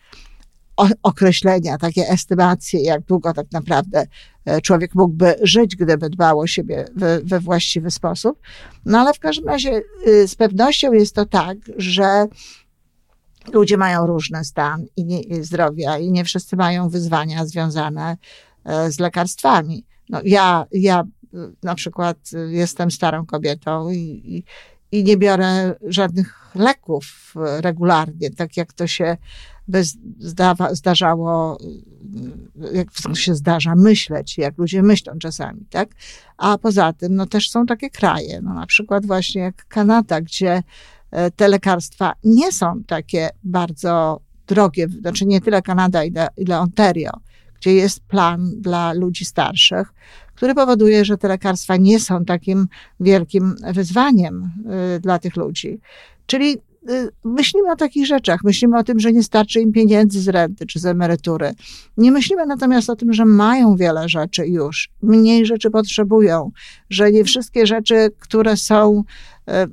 określenia, 1.02 1.78
takie 1.78 2.08
estymacje, 2.08 2.82
jak 2.82 3.02
długo 3.02 3.32
tak 3.32 3.46
naprawdę 3.52 4.06
e, 4.44 4.60
człowiek 4.60 4.94
mógłby 4.94 5.34
żyć, 5.42 5.76
gdyby 5.76 6.10
dbał 6.10 6.40
o 6.40 6.46
siebie 6.46 6.84
we, 6.96 7.20
we 7.20 7.40
właściwy 7.40 7.90
sposób. 7.90 8.38
No 8.84 8.98
ale 8.98 9.14
w 9.14 9.18
każdym 9.18 9.48
razie 9.48 9.82
y, 10.06 10.28
z 10.28 10.34
pewnością 10.34 10.92
jest 10.92 11.14
to 11.14 11.26
tak, 11.26 11.58
że 11.76 12.26
ludzie 13.52 13.76
mają 13.76 14.06
różny 14.06 14.44
stan 14.44 14.86
i, 14.96 15.04
nie, 15.04 15.20
i 15.20 15.44
zdrowia 15.44 15.98
i 15.98 16.12
nie 16.12 16.24
wszyscy 16.24 16.56
mają 16.56 16.88
wyzwania 16.88 17.46
związane 17.46 18.16
e, 18.64 18.92
z 18.92 18.98
lekarstwami. 18.98 19.84
No 20.08 20.20
ja, 20.24 20.66
ja 20.72 21.04
y, 21.34 21.36
na 21.62 21.74
przykład 21.74 22.16
y, 22.32 22.52
jestem 22.52 22.90
starą 22.90 23.26
kobietą 23.26 23.90
i, 23.90 24.22
i, 24.24 24.44
i 24.92 25.04
nie 25.04 25.16
biorę 25.16 25.74
żadnych 25.86 26.50
leków 26.54 27.34
regularnie, 27.60 28.30
tak 28.30 28.56
jak 28.56 28.72
to 28.72 28.86
się 28.86 29.16
by 29.68 29.84
zdawa, 30.18 30.74
zdarzało, 30.74 31.58
jak 32.72 33.16
się 33.16 33.34
zdarza 33.34 33.74
myśleć, 33.74 34.38
jak 34.38 34.58
ludzie 34.58 34.82
myślą 34.82 35.18
czasami, 35.18 35.66
tak? 35.70 35.88
A 36.36 36.58
poza 36.58 36.92
tym, 36.92 37.14
no 37.14 37.26
też 37.26 37.50
są 37.50 37.66
takie 37.66 37.90
kraje, 37.90 38.40
no 38.42 38.54
na 38.54 38.66
przykład 38.66 39.06
właśnie 39.06 39.42
jak 39.42 39.68
Kanada, 39.68 40.20
gdzie 40.20 40.62
e, 41.10 41.30
te 41.30 41.48
lekarstwa 41.48 42.12
nie 42.24 42.52
są 42.52 42.84
takie 42.86 43.30
bardzo 43.44 44.20
drogie, 44.46 44.88
znaczy 44.88 45.26
nie 45.26 45.40
tyle 45.40 45.62
Kanada, 45.62 46.04
ile, 46.04 46.28
ile 46.36 46.60
Ontario, 46.60 47.10
gdzie 47.62 47.74
jest 47.74 48.00
plan 48.00 48.50
dla 48.60 48.92
ludzi 48.92 49.24
starszych, 49.24 49.94
który 50.34 50.54
powoduje, 50.54 51.04
że 51.04 51.18
te 51.18 51.28
lekarstwa 51.28 51.76
nie 51.76 52.00
są 52.00 52.24
takim 52.24 52.68
wielkim 53.00 53.54
wyzwaniem 53.74 54.50
y, 54.96 55.00
dla 55.00 55.18
tych 55.18 55.36
ludzi. 55.36 55.80
Czyli 56.26 56.58
Y, 56.90 57.10
myślimy 57.24 57.72
o 57.72 57.76
takich 57.76 58.06
rzeczach. 58.06 58.44
Myślimy 58.44 58.78
o 58.78 58.84
tym, 58.84 59.00
że 59.00 59.12
nie 59.12 59.22
starczy 59.22 59.60
im 59.60 59.72
pieniędzy 59.72 60.20
z 60.20 60.28
renty 60.28 60.66
czy 60.66 60.78
z 60.78 60.86
emerytury. 60.86 61.52
Nie 61.96 62.12
myślimy 62.12 62.46
natomiast 62.46 62.90
o 62.90 62.96
tym, 62.96 63.12
że 63.12 63.24
mają 63.24 63.76
wiele 63.76 64.08
rzeczy 64.08 64.46
już, 64.46 64.90
mniej 65.02 65.46
rzeczy 65.46 65.70
potrzebują, 65.70 66.50
że 66.90 67.12
nie 67.12 67.24
wszystkie 67.24 67.66
rzeczy, 67.66 68.10
które 68.18 68.56
są 68.56 69.04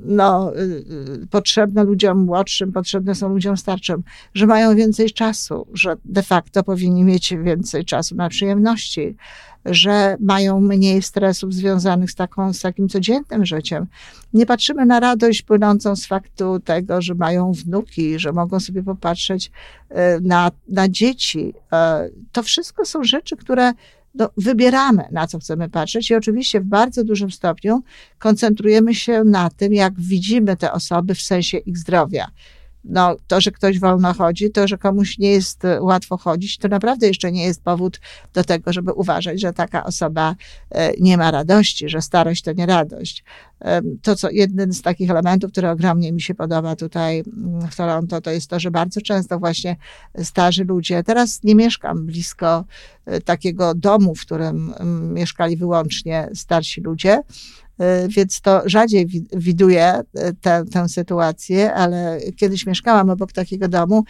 no, 0.05 0.55
y, 0.55 1.27
potrzebne 1.29 1.83
ludziom 1.83 2.17
młodszym, 2.19 2.71
potrzebne 2.71 3.15
są 3.15 3.29
ludziom 3.29 3.57
starszym, 3.57 4.03
że 4.33 4.45
mają 4.47 4.75
więcej 4.75 5.11
czasu, 5.11 5.67
że 5.73 5.95
de 6.05 6.23
facto 6.23 6.63
powinni 6.63 7.03
mieć 7.03 7.33
więcej 7.43 7.85
czasu 7.85 8.15
na 8.15 8.29
przyjemności, 8.29 9.15
że 9.65 10.17
mają 10.19 10.61
mniej 10.61 11.01
stresów 11.01 11.53
związanych 11.53 12.11
z, 12.11 12.15
taką, 12.15 12.53
z 12.53 12.59
takim 12.61 12.89
codziennym 12.89 13.45
życiem. 13.45 13.87
Nie 14.33 14.45
patrzymy 14.45 14.85
na 14.85 14.99
radość 14.99 15.41
płynącą 15.41 15.95
z 15.95 16.05
faktu 16.05 16.59
tego, 16.59 17.01
że 17.01 17.15
mają 17.15 17.51
wnuki, 17.51 18.19
że 18.19 18.31
mogą 18.31 18.59
sobie 18.59 18.83
popatrzeć 18.83 19.51
e, 19.89 20.19
na, 20.19 20.51
na 20.69 20.89
dzieci. 20.89 21.53
E, 21.73 22.09
to 22.31 22.43
wszystko 22.43 22.85
są 22.85 23.03
rzeczy, 23.03 23.37
które 23.37 23.73
no, 24.19 24.29
wybieramy, 24.37 25.03
na 25.11 25.27
co 25.27 25.39
chcemy 25.39 25.69
patrzeć, 25.69 26.11
i 26.11 26.15
oczywiście 26.15 26.61
w 26.61 26.65
bardzo 26.65 27.03
dużym 27.03 27.31
stopniu 27.31 27.83
koncentrujemy 28.17 28.95
się 28.95 29.23
na 29.23 29.49
tym, 29.49 29.73
jak 29.73 29.93
widzimy 30.01 30.57
te 30.57 30.71
osoby 30.71 31.15
w 31.15 31.21
sensie 31.21 31.57
ich 31.57 31.77
zdrowia 31.77 32.31
no, 32.89 33.15
to, 33.27 33.41
że 33.41 33.51
ktoś 33.51 33.79
wolno 33.79 34.13
chodzi, 34.13 34.51
to, 34.51 34.67
że 34.67 34.77
komuś 34.77 35.17
nie 35.17 35.31
jest 35.31 35.65
e, 35.65 35.81
łatwo 35.81 36.17
chodzić, 36.17 36.57
to 36.57 36.67
naprawdę 36.67 37.07
jeszcze 37.07 37.31
nie 37.31 37.43
jest 37.43 37.63
powód 37.63 37.99
do 38.33 38.43
tego, 38.43 38.73
żeby 38.73 38.93
uważać, 38.93 39.41
że 39.41 39.53
taka 39.53 39.83
osoba 39.83 40.35
e, 40.71 40.91
nie 40.99 41.17
ma 41.17 41.31
radości, 41.31 41.89
że 41.89 42.01
starość 42.01 42.43
to 42.43 42.53
nie 42.53 42.65
radość. 42.65 43.23
To, 44.01 44.15
co 44.15 44.29
jeden 44.29 44.73
z 44.73 44.81
takich 44.81 45.09
elementów, 45.09 45.51
który 45.51 45.69
ogromnie 45.69 46.11
mi 46.11 46.21
się 46.21 46.35
podoba 46.35 46.75
tutaj 46.75 47.23
mm, 47.37 47.67
w 47.67 47.75
Toronto, 47.75 48.21
to 48.21 48.31
jest 48.31 48.49
to, 48.49 48.59
że 48.59 48.71
bardzo 48.71 49.01
często 49.01 49.39
właśnie 49.39 49.75
starzy 50.23 50.63
ludzie, 50.63 51.03
teraz 51.03 51.43
nie 51.43 51.55
mieszkam 51.55 52.05
blisko 52.05 52.65
e, 53.05 53.21
takiego 53.21 53.75
domu, 53.75 54.15
w 54.15 54.21
którym 54.21 54.73
mm, 54.79 55.13
mieszkali 55.13 55.57
wyłącznie 55.57 56.29
starsi 56.33 56.81
ludzie, 56.81 57.21
więc 58.07 58.41
to 58.41 58.61
rzadziej 58.65 59.07
widuję 59.35 59.83
e, 59.85 60.03
tę, 60.41 60.63
tę 60.71 60.89
sytuację, 60.89 61.73
ale 61.73 62.19
kiedyś 62.35 62.65
mieszkałam 62.65 63.09
obok 63.09 63.31
takiego 63.31 63.67
domu 63.67 64.03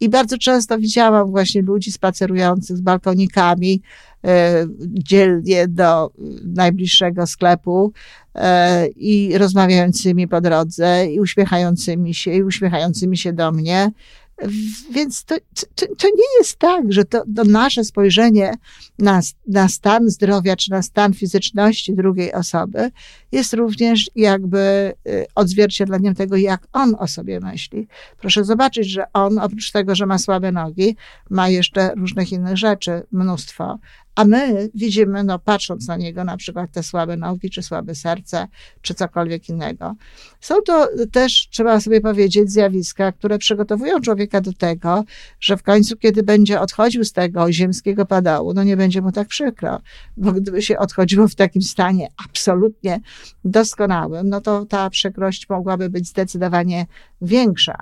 i 0.00 0.08
bardzo 0.08 0.38
często 0.38 0.78
widziałam 0.78 1.30
właśnie 1.30 1.62
ludzi 1.62 1.92
spacerujących 1.92 2.76
z 2.76 2.80
balkonikami 2.80 3.82
e, 4.24 4.66
dzielnie 4.80 5.68
do 5.68 6.10
najbliższego 6.44 7.26
sklepu 7.26 7.92
i 8.96 9.38
rozmawiającymi 9.38 10.28
po 10.28 10.40
drodze 10.40 11.06
i 11.06 11.20
uśmiechającymi 11.20 12.14
się 12.14 12.32
i 12.32 12.42
uśmiechającymi 12.42 13.16
się 13.16 13.32
do 13.32 13.52
mnie. 13.52 13.90
Więc 14.90 15.24
to, 15.24 15.36
to, 15.74 15.86
to, 15.86 16.06
nie 16.06 16.38
jest 16.38 16.58
tak, 16.58 16.92
że 16.92 17.04
to, 17.04 17.24
to 17.36 17.44
nasze 17.44 17.84
spojrzenie 17.84 18.54
na, 18.98 19.20
na 19.48 19.68
stan 19.68 20.10
zdrowia 20.10 20.56
czy 20.56 20.70
na 20.70 20.82
stan 20.82 21.14
fizyczności 21.14 21.94
drugiej 21.94 22.32
osoby 22.32 22.90
jest 23.32 23.54
również 23.54 24.10
jakby 24.16 24.92
y, 25.08 25.26
odzwierciedleniem 25.34 26.14
tego, 26.14 26.36
jak 26.36 26.66
on 26.72 26.96
o 26.98 27.08
sobie 27.08 27.40
myśli. 27.40 27.88
Proszę 28.18 28.44
zobaczyć, 28.44 28.90
że 28.90 29.12
on 29.12 29.38
oprócz 29.38 29.72
tego, 29.72 29.94
że 29.94 30.06
ma 30.06 30.18
słabe 30.18 30.52
nogi, 30.52 30.96
ma 31.30 31.48
jeszcze 31.48 31.94
różnych 31.94 32.32
innych 32.32 32.56
rzeczy, 32.56 33.02
mnóstwo, 33.12 33.78
a 34.16 34.24
my 34.24 34.70
widzimy, 34.74 35.24
no 35.24 35.38
patrząc 35.38 35.88
na 35.88 35.96
niego, 35.96 36.24
na 36.24 36.36
przykład 36.36 36.72
te 36.72 36.82
słabe 36.82 37.16
nogi, 37.16 37.50
czy 37.50 37.62
słabe 37.62 37.94
serce, 37.94 38.46
czy 38.82 38.94
cokolwiek 38.94 39.48
innego. 39.48 39.94
Są 40.40 40.54
to 40.66 40.88
też, 41.12 41.48
trzeba 41.50 41.80
sobie 41.80 42.00
powiedzieć, 42.00 42.50
zjawiska, 42.50 43.12
które 43.12 43.38
przygotowują 43.38 44.00
człowieka 44.00 44.40
do 44.40 44.52
tego, 44.52 45.04
że 45.40 45.56
w 45.56 45.62
końcu, 45.62 45.96
kiedy 45.96 46.22
będzie 46.22 46.60
odchodził 46.60 47.04
z 47.04 47.12
tego 47.12 47.52
ziemskiego 47.52 48.06
padału, 48.06 48.54
no 48.54 48.64
nie 48.64 48.76
będzie 48.76 49.02
mu 49.02 49.12
tak 49.12 49.28
przykro, 49.28 49.80
bo 50.16 50.32
gdyby 50.32 50.62
się 50.62 50.78
odchodziło 50.78 51.28
w 51.28 51.34
takim 51.34 51.62
stanie 51.62 52.08
absolutnie 52.28 53.00
doskonałym, 53.44 54.28
no 54.28 54.40
to 54.40 54.66
ta 54.66 54.90
przykrość 54.90 55.48
mogłaby 55.48 55.90
być 55.90 56.08
zdecydowanie 56.08 56.86
większa. 57.22 57.78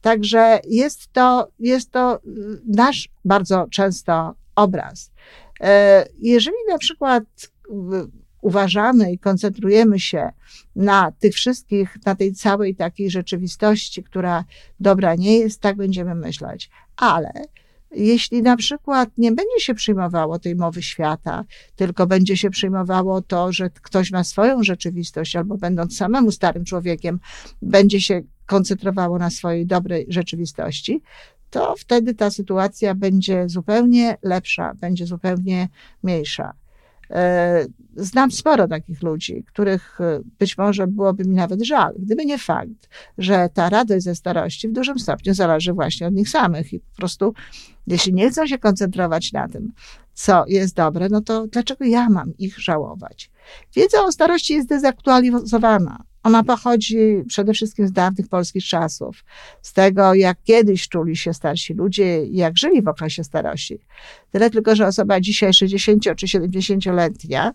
Także 0.00 0.60
jest 0.68 1.12
to, 1.12 1.48
jest 1.58 1.90
to 1.90 2.20
nasz 2.66 3.08
bardzo 3.24 3.66
często 3.70 4.34
obraz. 4.56 5.10
E, 5.60 6.06
jeżeli 6.18 6.56
na 6.68 6.78
przykład 6.78 7.24
uważamy 8.42 9.12
i 9.12 9.18
koncentrujemy 9.18 10.00
się 10.00 10.28
na 10.76 11.12
tych 11.18 11.34
wszystkich, 11.34 11.96
na 12.06 12.14
tej 12.14 12.32
całej 12.32 12.74
takiej 12.74 13.10
rzeczywistości, 13.10 14.02
która 14.02 14.44
dobra 14.80 15.14
nie 15.14 15.38
jest, 15.38 15.60
tak 15.60 15.76
będziemy 15.76 16.14
myśleć. 16.14 16.70
Ale 16.96 17.32
jeśli 17.90 18.42
na 18.42 18.56
przykład 18.56 19.08
nie 19.18 19.32
będzie 19.32 19.60
się 19.60 19.74
przyjmowało 19.74 20.38
tej 20.38 20.56
mowy 20.56 20.82
świata, 20.82 21.44
tylko 21.76 22.06
będzie 22.06 22.36
się 22.36 22.50
przyjmowało 22.50 23.22
to, 23.22 23.52
że 23.52 23.70
ktoś 23.70 24.10
ma 24.10 24.24
swoją 24.24 24.62
rzeczywistość, 24.62 25.36
albo 25.36 25.56
będąc 25.58 25.96
samemu 25.96 26.30
starym 26.30 26.64
człowiekiem, 26.64 27.20
będzie 27.62 28.00
się 28.00 28.22
koncentrowało 28.46 29.18
na 29.18 29.30
swojej 29.30 29.66
dobrej 29.66 30.06
rzeczywistości, 30.08 31.02
to 31.50 31.74
wtedy 31.78 32.14
ta 32.14 32.30
sytuacja 32.30 32.94
będzie 32.94 33.48
zupełnie 33.48 34.16
lepsza, 34.22 34.74
będzie 34.74 35.06
zupełnie 35.06 35.68
mniejsza. 36.02 36.52
E, 37.10 37.66
znam 37.96 38.30
sporo 38.30 38.68
takich 38.68 39.02
ludzi, 39.02 39.44
których 39.46 40.00
e, 40.00 40.20
być 40.38 40.58
może 40.58 40.86
byłoby 40.86 41.24
mi 41.24 41.34
nawet 41.34 41.62
żal, 41.62 41.94
gdyby 41.98 42.26
nie 42.26 42.38
fakt, 42.38 42.88
że 43.18 43.48
ta 43.54 43.70
radość 43.70 44.04
ze 44.04 44.14
starości 44.14 44.68
w 44.68 44.72
dużym 44.72 44.98
stopniu 44.98 45.34
zależy 45.34 45.72
właśnie 45.72 46.06
od 46.06 46.14
nich 46.14 46.28
samych 46.28 46.72
i 46.72 46.80
po 46.80 46.96
prostu, 46.96 47.34
jeśli 47.86 48.14
nie 48.14 48.30
chcą 48.30 48.46
się 48.46 48.58
koncentrować 48.58 49.32
na 49.32 49.48
tym, 49.48 49.72
co 50.14 50.44
jest 50.46 50.74
dobre, 50.74 51.08
no 51.08 51.20
to 51.20 51.46
dlaczego 51.46 51.84
ja 51.84 52.08
mam 52.08 52.32
ich 52.38 52.58
żałować? 52.58 53.30
Wiedza 53.76 54.04
o 54.04 54.12
starości 54.12 54.54
jest 54.54 54.68
dezaktualizowana. 54.68 56.04
Ona 56.28 56.44
pochodzi 56.44 56.98
przede 57.28 57.52
wszystkim 57.52 57.88
z 57.88 57.92
dawnych 57.92 58.28
polskich 58.28 58.64
czasów, 58.64 59.24
z 59.62 59.72
tego, 59.72 60.14
jak 60.14 60.42
kiedyś 60.44 60.88
czuli 60.88 61.16
się 61.16 61.34
starsi 61.34 61.74
ludzie, 61.74 62.24
jak 62.26 62.58
żyli 62.58 62.82
w 62.82 62.88
okresie 62.88 63.24
starości. 63.24 63.78
Tyle 64.32 64.50
tylko, 64.50 64.76
że 64.76 64.86
osoba 64.86 65.20
dzisiaj 65.20 65.54
60 65.54 66.02
czy 66.16 66.26
70-letnia 66.26 67.52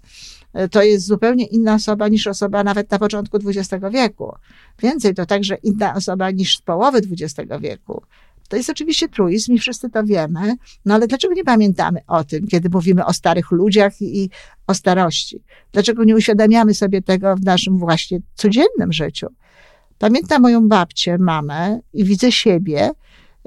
e, 0.53 0.69
to 0.69 0.83
jest 0.83 1.05
zupełnie 1.05 1.45
inna 1.45 1.73
osoba 1.73 2.07
niż 2.07 2.27
osoba 2.27 2.63
nawet 2.63 2.91
na 2.91 2.99
początku 2.99 3.37
XX 3.37 3.85
wieku. 3.91 4.35
Więcej, 4.79 5.13
to 5.13 5.25
także 5.25 5.55
inna 5.63 5.95
osoba 5.95 6.31
niż 6.31 6.57
z 6.57 6.61
połowy 6.61 6.97
XX 6.97 7.51
wieku. 7.61 8.03
To 8.47 8.57
jest 8.57 8.69
oczywiście 8.69 9.09
truizm 9.09 9.53
i 9.53 9.59
wszyscy 9.59 9.89
to 9.89 10.03
wiemy, 10.03 10.55
no 10.85 10.93
ale 10.93 11.07
dlaczego 11.07 11.33
nie 11.33 11.43
pamiętamy 11.43 12.01
o 12.07 12.23
tym, 12.23 12.47
kiedy 12.47 12.69
mówimy 12.69 13.05
o 13.05 13.13
starych 13.13 13.51
ludziach 13.51 14.01
i, 14.01 14.29
o 14.67 14.73
starości? 14.73 15.43
Dlaczego 15.71 16.03
nie 16.03 16.15
uświadamiamy 16.15 16.73
sobie 16.73 17.01
tego 17.01 17.35
w 17.35 17.43
naszym 17.43 17.77
właśnie 17.77 18.19
codziennym 18.35 18.93
życiu? 18.93 19.27
Pamiętam 19.97 20.41
moją 20.41 20.67
babcię, 20.67 21.17
mamę 21.17 21.79
i 21.93 22.03
widzę 22.03 22.31
siebie, 22.31 22.91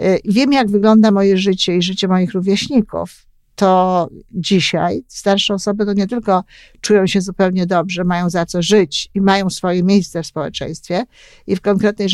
y, 0.01 0.21
wiem 0.25 0.53
jak 0.53 0.71
wygląda 0.71 1.11
moje 1.11 1.39
życie 1.39 1.77
i 1.77 1.83
życie 1.83 2.09
moich 2.09 2.33
rówieśników 2.33 3.26
to 3.57 4.09
dzisiaj 4.31 5.05
starsze 5.09 5.55
osoby 5.55 5.87
to 5.87 5.93
nie 5.93 6.07
tylko 6.07 6.45
czują 6.81 7.07
się 7.07 7.21
zupełnie 7.21 7.67
dobrze, 7.67 8.05
mają 8.05 8.31
za 8.31 8.47
co 8.47 8.63
żyć 8.63 9.11
i 9.15 9.21
mają 9.21 9.51
swoje 9.51 9.83
miejsce 9.83 10.23
w 10.23 10.27
społeczeństwie 10.27 11.05
i 11.47 11.57
w 11.57 11.61
konkretnej 11.61 12.09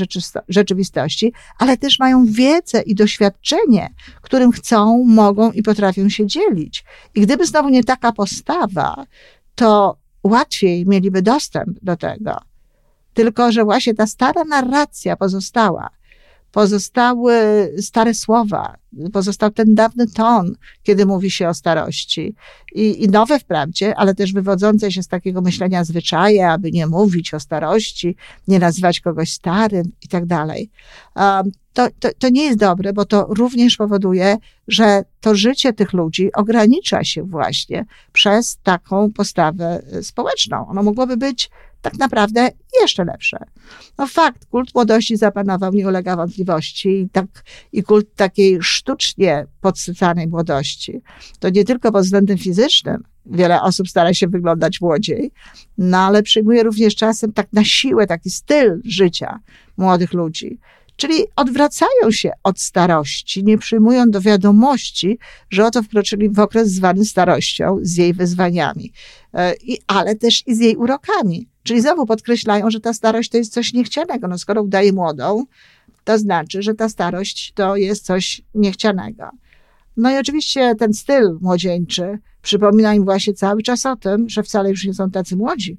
rzeczywistości, 0.49 1.33
ale 1.59 1.77
też 1.77 1.99
mają 1.99 2.25
wiedzę 2.27 2.83
i 2.83 2.95
doświadczenie, 2.95 3.91
którym 4.21 4.53
chcą, 4.53 5.05
mogą 5.05 5.53
i 5.53 5.63
potrafią 5.63 6.09
się 6.09 6.27
dzielić. 6.27 6.85
I 7.15 7.21
gdyby 7.21 7.47
znowu 7.47 7.69
nie 7.69 7.85
taka 7.85 8.13
postawa, 8.13 9.07
to 9.55 9.97
łatwiej 10.25 10.87
mieliby 10.87 11.23
dostęp 11.23 11.79
do 11.83 11.97
tego. 11.97 12.37
Tylko, 13.15 13.53
że 13.53 13.65
właśnie 13.65 13.95
ta 13.95 14.07
stara 14.07 14.45
narracja 14.45 15.17
pozostała 15.17 15.91
pozostały 16.53 17.35
stare 17.81 18.15
słowa, 18.15 18.77
pozostał 19.13 19.51
ten 19.51 19.75
dawny 19.75 20.07
ton, 20.07 20.55
kiedy 20.83 21.07
mówi 21.07 21.31
się 21.31 21.49
o 21.49 21.55
starości. 21.55 22.35
I, 22.75 23.05
I 23.05 23.09
nowe 23.09 23.39
wprawdzie, 23.39 23.97
ale 23.97 24.15
też 24.15 24.33
wywodzące 24.33 24.93
się 24.93 25.03
z 25.03 25.09
takiego 25.09 25.41
myślenia 25.41 25.85
zwyczaje, 25.85 26.49
aby 26.49 26.71
nie 26.71 26.87
mówić 26.87 27.35
o 27.35 27.41
starości, 27.41 28.17
nie 28.49 28.59
nazywać 28.59 29.01
kogoś 29.01 29.33
starym 29.33 29.93
i 30.03 30.09
tak 30.09 30.27
dalej. 30.27 30.71
To, 31.73 31.89
to, 32.01 32.09
to 32.19 32.29
nie 32.29 32.45
jest 32.45 32.59
dobre, 32.59 32.93
bo 32.93 33.05
to 33.05 33.27
również 33.29 33.77
powoduje, 33.77 34.37
że 34.69 35.05
to 35.21 35.35
życie 35.35 35.73
tych 35.73 35.93
ludzi 35.93 36.33
ogranicza 36.33 37.05
się 37.05 37.23
właśnie 37.23 37.85
przez 38.13 38.59
taką 38.63 39.13
postawę 39.13 39.83
społeczną. 40.03 40.67
Ono 40.69 40.83
mogłoby 40.83 41.17
być 41.17 41.51
tak 41.83 41.99
naprawdę 41.99 42.51
jeszcze 42.81 43.05
lepsze. 43.05 43.39
No 43.99 44.07
fakt, 44.07 44.47
kult 44.47 44.75
młodości 44.75 45.17
zapanował, 45.17 45.73
nie 45.73 45.89
ulega 45.89 46.17
wątpliwości 46.17 46.89
i, 46.89 47.09
tak, 47.09 47.27
i 47.73 47.83
kult 47.83 48.15
takiej 48.17 48.59
sztucznie 48.61 49.47
podsycanej 49.61 50.29
młodości. 50.29 51.01
To 51.39 51.51
nie 51.51 51.65
tylko 51.65 51.93
pod 51.93 52.05
względem 52.05 52.39
fizycznym, 52.39 53.03
wiele 53.27 53.63
osób 53.63 53.89
stara 53.89 54.15
się 54.15 54.29
wyglądać 54.29 54.81
młodziej, 54.81 55.31
no 55.79 55.99
ale 55.99 56.23
przyjmuje 56.23 56.63
również 56.63 56.95
czasem 56.95 57.33
tak 57.33 57.53
na 57.53 57.65
siłę 57.65 58.07
taki 58.07 58.31
styl 58.31 58.81
życia 58.85 59.39
młodych 59.77 60.13
ludzi. 60.13 60.59
Czyli 60.97 61.25
odwracają 61.37 62.11
się 62.11 62.31
od 62.43 62.61
starości, 62.61 63.45
nie 63.45 63.59
przyjmują 63.59 64.11
do 64.11 64.21
wiadomości, 64.21 65.19
że 65.51 65.67
oto 65.67 65.83
wkroczyli 65.83 66.29
w 66.29 66.39
okres 66.39 66.71
zwany 66.71 67.05
starością 67.05 67.79
z 67.83 67.97
jej 67.97 68.15
wyzwaniami, 68.15 68.93
e, 69.35 69.55
ale 69.87 70.17
też 70.17 70.43
i 70.47 70.55
z 70.55 70.61
jej 70.61 70.77
urokami. 70.77 71.52
Czyli 71.63 71.81
znowu 71.81 72.07
podkreślają, 72.07 72.71
że 72.71 72.81
ta 72.81 72.93
starość 72.93 73.31
to 73.31 73.37
jest 73.37 73.53
coś 73.53 73.73
niechcianego. 73.73 74.29
No 74.29 74.39
skoro 74.39 74.63
udaje 74.63 74.93
młodą, 74.93 75.45
to 76.05 76.19
znaczy, 76.19 76.63
że 76.63 76.75
ta 76.75 76.89
starość 76.89 77.53
to 77.53 77.77
jest 77.77 78.05
coś 78.05 78.43
niechcianego. 78.55 79.31
No 79.97 80.11
i 80.11 80.17
oczywiście 80.17 80.75
ten 80.75 80.95
styl 80.95 81.39
młodzieńczy 81.41 82.19
przypomina 82.43 82.95
im 82.95 83.05
właśnie 83.05 83.35
cały 83.35 83.63
czas 83.63 83.87
o 83.87 83.97
tym, 83.97 84.29
że 84.29 84.43
wcale 84.43 84.71
już 84.71 84.87
nie 84.87 84.95
są 84.95 85.11
tacy 85.11 85.37
młodzi. 85.37 85.79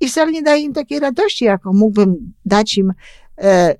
I 0.00 0.08
wcale 0.08 0.32
nie 0.32 0.42
daje 0.42 0.62
im 0.62 0.72
takiej 0.72 1.00
radości, 1.00 1.44
jaką 1.44 1.72
mógłbym 1.72 2.32
dać 2.44 2.78
im 2.78 2.92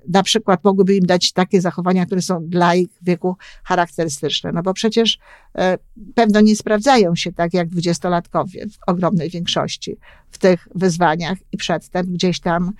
na 0.07 0.23
przykład 0.23 0.63
mogłyby 0.63 0.95
im 0.95 1.05
dać 1.05 1.31
takie 1.31 1.61
zachowania, 1.61 2.05
które 2.05 2.21
są 2.21 2.47
dla 2.47 2.75
ich 2.75 2.89
wieku 3.01 3.35
charakterystyczne. 3.63 4.51
No 4.51 4.63
bo 4.63 4.73
przecież 4.73 5.19
e, 5.57 5.77
pewno 6.15 6.41
nie 6.41 6.55
sprawdzają 6.55 7.15
się 7.15 7.31
tak 7.31 7.53
jak 7.53 7.69
dwudziestolatkowie 7.69 8.65
w 8.67 8.89
ogromnej 8.89 9.29
większości 9.29 9.97
w 10.31 10.37
tych 10.37 10.67
wyzwaniach 10.75 11.37
i 11.51 11.57
przedtem 11.57 12.05
gdzieś 12.05 12.39
tam, 12.39 12.71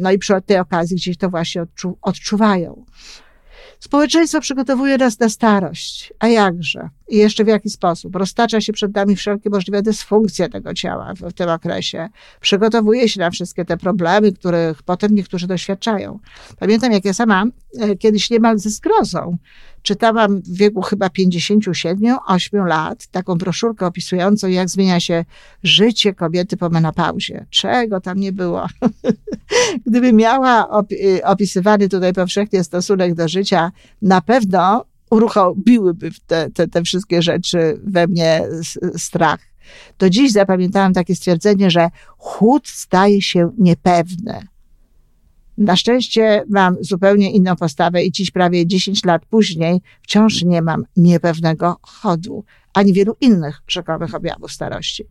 no 0.00 0.12
i 0.12 0.18
przy 0.18 0.34
tej 0.46 0.58
okazji 0.58 0.96
gdzieś 0.96 1.16
to 1.16 1.30
właśnie 1.30 1.62
odczu 1.62 1.98
odczuwają. 2.02 2.84
Społeczeństwo 3.80 4.40
przygotowuje 4.40 4.98
nas 4.98 5.18
na 5.18 5.28
starość. 5.28 6.12
A 6.18 6.28
jakże? 6.28 6.88
I 7.12 7.16
jeszcze 7.16 7.44
w 7.44 7.48
jaki 7.48 7.70
sposób? 7.70 8.16
Roztacza 8.16 8.60
się 8.60 8.72
przed 8.72 8.94
nami 8.94 9.16
wszelkie 9.16 9.50
możliwe 9.50 9.82
dysfunkcje 9.82 10.48
tego 10.48 10.74
ciała 10.74 11.14
w, 11.14 11.20
w 11.20 11.32
tym 11.32 11.48
okresie. 11.48 12.08
Przygotowuje 12.40 13.08
się 13.08 13.20
na 13.20 13.30
wszystkie 13.30 13.64
te 13.64 13.76
problemy, 13.76 14.32
których 14.32 14.82
potem 14.82 15.14
niektórzy 15.14 15.46
doświadczają. 15.46 16.18
Pamiętam, 16.58 16.92
jak 16.92 17.04
ja 17.04 17.12
sama 17.12 17.44
e, 17.80 17.96
kiedyś 17.96 18.30
niemal 18.30 18.58
ze 18.58 18.70
zgrozą 18.70 19.38
czytałam 19.82 20.40
w 20.40 20.56
wieku 20.56 20.82
chyba 20.82 21.06
57-8 21.06 22.66
lat 22.66 23.06
taką 23.06 23.38
broszurkę 23.38 23.86
opisującą, 23.86 24.48
jak 24.48 24.68
zmienia 24.68 25.00
się 25.00 25.24
życie 25.62 26.14
kobiety 26.14 26.56
po 26.56 26.68
menopauzie. 26.68 27.46
Czego 27.50 28.00
tam 28.00 28.18
nie 28.18 28.32
było. 28.32 28.66
Gdyby 29.86 30.12
miała 30.12 30.82
y, 30.92 31.24
opisywany 31.24 31.88
tutaj 31.88 32.12
powszechnie 32.12 32.64
stosunek 32.64 33.14
do 33.14 33.28
życia, 33.28 33.72
na 34.02 34.20
pewno 34.20 34.84
uruchomiłyby 35.12 36.10
te, 36.26 36.50
te, 36.50 36.68
te 36.68 36.82
wszystkie 36.82 37.22
rzeczy 37.22 37.80
we 37.84 38.06
mnie 38.06 38.42
strach. 38.96 39.40
Do 39.98 40.10
dziś 40.10 40.32
zapamiętałam 40.32 40.92
takie 40.92 41.16
stwierdzenie, 41.16 41.70
że 41.70 41.88
chód 42.18 42.68
staje 42.68 43.22
się 43.22 43.50
niepewny. 43.58 44.40
Na 45.58 45.76
szczęście 45.76 46.44
mam 46.48 46.76
zupełnie 46.80 47.30
inną 47.30 47.56
postawę 47.56 48.04
i 48.04 48.12
dziś 48.12 48.30
prawie 48.30 48.66
10 48.66 49.04
lat 49.04 49.26
później 49.26 49.80
wciąż 50.02 50.42
nie 50.42 50.62
mam 50.62 50.84
niepewnego 50.96 51.76
chodu, 51.82 52.44
ani 52.74 52.92
wielu 52.92 53.16
innych 53.20 53.62
rzekomych 53.68 54.14
objawów 54.14 54.52
starości. 54.52 55.04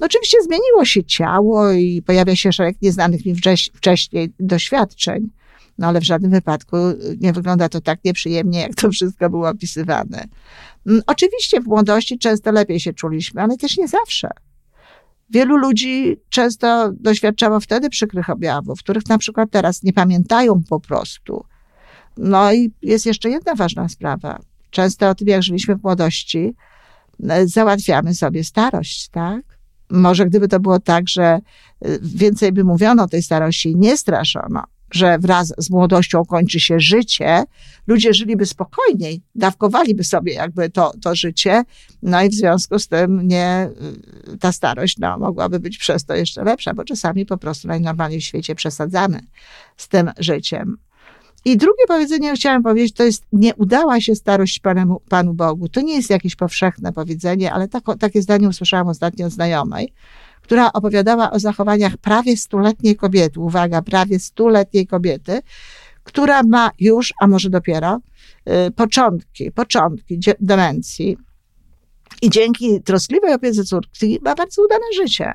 Oczywiście 0.00 0.38
zmieniło 0.42 0.84
się 0.84 1.04
ciało 1.04 1.72
i 1.72 2.02
pojawia 2.02 2.36
się 2.36 2.52
szereg 2.52 2.82
nieznanych 2.82 3.26
mi 3.26 3.34
wcześniej 3.74 4.32
doświadczeń, 4.40 5.30
no 5.78 5.86
ale 5.86 6.00
w 6.00 6.04
żadnym 6.04 6.30
wypadku 6.30 6.76
nie 7.20 7.32
wygląda 7.32 7.68
to 7.68 7.80
tak 7.80 8.04
nieprzyjemnie, 8.04 8.60
jak 8.60 8.74
to 8.74 8.90
wszystko 8.90 9.30
było 9.30 9.48
opisywane. 9.48 10.24
Mm, 10.86 11.02
oczywiście 11.06 11.60
w 11.60 11.66
młodości 11.66 12.18
często 12.18 12.52
lepiej 12.52 12.80
się 12.80 12.92
czuliśmy, 12.92 13.42
ale 13.42 13.56
też 13.56 13.76
nie 13.76 13.88
zawsze. 13.88 14.28
Wielu 15.30 15.56
ludzi 15.56 16.16
często 16.28 16.92
doświadczało 16.92 17.60
wtedy 17.60 17.90
przykrych 17.90 18.30
objawów, 18.30 18.78
których 18.78 19.08
na 19.08 19.18
przykład 19.18 19.50
teraz 19.50 19.82
nie 19.82 19.92
pamiętają 19.92 20.62
po 20.68 20.80
prostu. 20.80 21.44
No 22.16 22.52
i 22.52 22.72
jest 22.82 23.06
jeszcze 23.06 23.30
jedna 23.30 23.54
ważna 23.54 23.88
sprawa. 23.88 24.38
Często 24.70 25.08
o 25.08 25.14
tym, 25.14 25.28
jak 25.28 25.42
żyliśmy 25.42 25.76
w 25.76 25.82
młodości, 25.82 26.54
e, 27.28 27.46
załatwiamy 27.46 28.14
sobie 28.14 28.44
starość, 28.44 29.08
tak? 29.08 29.42
Może 29.90 30.26
gdyby 30.26 30.48
to 30.48 30.60
było 30.60 30.80
tak, 30.80 31.08
że 31.08 31.24
e, 31.24 31.40
więcej 32.02 32.52
by 32.52 32.64
mówiono 32.64 33.02
o 33.02 33.08
tej 33.08 33.22
starości 33.22 33.70
i 33.70 33.76
nie 33.76 33.96
straszono, 33.96 34.64
że 34.94 35.18
wraz 35.18 35.54
z 35.58 35.70
młodością 35.70 36.24
kończy 36.24 36.60
się 36.60 36.80
życie, 36.80 37.44
ludzie 37.86 38.14
żyliby 38.14 38.46
spokojniej, 38.46 39.22
dawkowaliby 39.34 40.04
sobie 40.04 40.32
jakby 40.32 40.70
to, 40.70 40.92
to 41.02 41.14
życie, 41.14 41.62
no 42.02 42.22
i 42.22 42.28
w 42.28 42.34
związku 42.34 42.78
z 42.78 42.88
tym 42.88 43.28
nie, 43.28 43.70
ta 44.40 44.52
starość 44.52 44.98
no, 44.98 45.18
mogłaby 45.18 45.60
być 45.60 45.78
przez 45.78 46.04
to 46.04 46.14
jeszcze 46.14 46.44
lepsza, 46.44 46.74
bo 46.74 46.84
czasami 46.84 47.26
po 47.26 47.38
prostu 47.38 47.68
najnormalniej 47.68 48.20
w 48.20 48.24
świecie 48.24 48.54
przesadzamy 48.54 49.20
z 49.76 49.88
tym 49.88 50.10
życiem. 50.18 50.76
I 51.44 51.56
drugie 51.56 51.84
powiedzenie, 51.88 52.34
chciałam 52.34 52.62
powiedzieć, 52.62 52.94
to 52.94 53.04
jest 53.04 53.24
nie 53.32 53.54
udała 53.54 54.00
się 54.00 54.14
starość 54.14 54.58
Panu, 54.58 55.00
Panu 55.08 55.34
Bogu. 55.34 55.68
To 55.68 55.80
nie 55.80 55.94
jest 55.94 56.10
jakieś 56.10 56.36
powszechne 56.36 56.92
powiedzenie, 56.92 57.52
ale 57.52 57.68
tak, 57.68 57.82
takie 58.00 58.22
zdanie 58.22 58.48
usłyszałam 58.48 58.88
ostatnio 58.88 59.26
od 59.26 59.32
znajomej, 59.32 59.92
która 60.52 60.72
opowiadała 60.72 61.30
o 61.30 61.38
zachowaniach 61.38 61.96
prawie 61.96 62.36
stuletniej 62.36 62.96
kobiety. 62.96 63.40
Uwaga, 63.40 63.82
prawie 63.82 64.18
stuletniej 64.18 64.86
kobiety, 64.86 65.40
która 66.04 66.42
ma 66.42 66.70
już, 66.78 67.14
a 67.20 67.26
może 67.26 67.50
dopiero, 67.50 68.00
y, 68.68 68.70
początki, 68.70 69.52
początki 69.52 70.20
demencji. 70.40 71.16
I 72.22 72.30
dzięki 72.30 72.82
troskliwej 72.82 73.34
opiece 73.34 73.64
córki 73.64 74.18
ma 74.22 74.34
bardzo 74.34 74.62
udane 74.62 74.84
życie. 74.96 75.32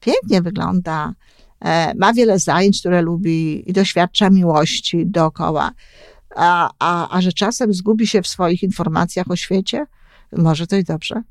Pięknie 0.00 0.42
wygląda, 0.42 1.14
e, 1.60 1.94
ma 1.94 2.12
wiele 2.12 2.38
zajęć, 2.38 2.80
które 2.80 3.02
lubi 3.02 3.70
i 3.70 3.72
doświadcza 3.72 4.30
miłości 4.30 5.06
dookoła. 5.06 5.70
A, 6.36 6.70
a, 6.78 7.16
a 7.16 7.20
że 7.20 7.32
czasem 7.32 7.72
zgubi 7.72 8.06
się 8.06 8.22
w 8.22 8.26
swoich 8.26 8.62
informacjach 8.62 9.30
o 9.30 9.36
świecie, 9.36 9.86
może 10.32 10.66
to 10.66 10.76
i 10.76 10.84
dobrze. 10.84 11.22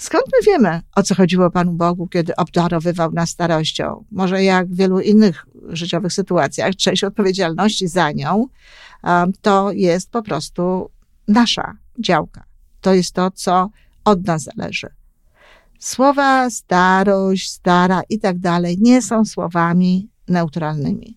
Skąd 0.00 0.24
my 0.32 0.52
wiemy, 0.52 0.82
o 0.96 1.02
co 1.02 1.14
chodziło 1.14 1.50
Panu 1.50 1.72
Bogu, 1.72 2.06
kiedy 2.06 2.36
obdarowywał 2.36 3.12
nas 3.12 3.30
starością? 3.30 4.04
Może 4.10 4.44
jak 4.44 4.68
w 4.68 4.76
wielu 4.76 5.00
innych 5.00 5.46
życiowych 5.68 6.12
sytuacjach, 6.12 6.76
część 6.76 7.04
odpowiedzialności 7.04 7.88
za 7.88 8.12
nią 8.12 8.46
to 9.42 9.72
jest 9.72 10.10
po 10.10 10.22
prostu 10.22 10.90
nasza 11.28 11.76
działka. 11.98 12.44
To 12.80 12.94
jest 12.94 13.14
to, 13.14 13.30
co 13.30 13.70
od 14.04 14.26
nas 14.26 14.42
zależy. 14.42 14.88
Słowa 15.78 16.50
starość, 16.50 17.50
stara 17.50 18.02
i 18.08 18.18
tak 18.18 18.38
dalej 18.38 18.78
nie 18.80 19.02
są 19.02 19.24
słowami 19.24 20.08
neutralnymi. 20.28 21.16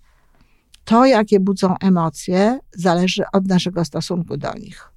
To, 0.86 1.06
jakie 1.06 1.40
budzą 1.40 1.76
emocje, 1.78 2.60
zależy 2.76 3.24
od 3.34 3.48
naszego 3.48 3.86
stosunku 3.86 4.38
do 4.38 4.54
nich. 4.54 4.90